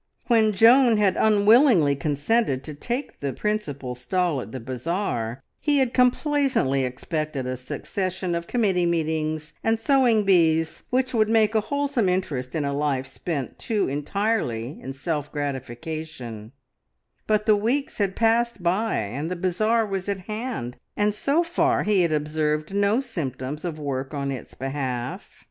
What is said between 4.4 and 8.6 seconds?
at the bazaar, he had complacently expected a succession of